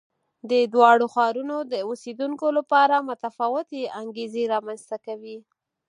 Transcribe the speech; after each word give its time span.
د 0.49 0.51
دواړو 0.73 1.05
ښارونو 1.15 1.57
د 1.71 1.73
اوسېدونکو 1.87 2.47
لپاره 2.57 3.05
متفاوتې 3.09 3.81
انګېزې 4.01 4.43
رامنځته 4.53 4.97
کوي. 5.05 5.37